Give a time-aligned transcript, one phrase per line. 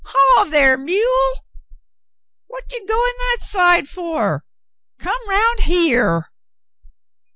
[0.03, 1.45] Haw there, mule.
[2.47, 4.43] What ye goin' that side fer;
[4.99, 6.25] come 'round here."